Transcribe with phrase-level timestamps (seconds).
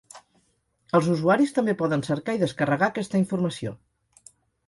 [0.99, 3.75] Els usuaris també poden cercar i descarregar aquesta informació.